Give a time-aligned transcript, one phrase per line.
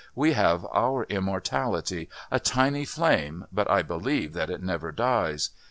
[0.15, 5.51] "We have our immortality a tiny flame, but I believe that it never dies.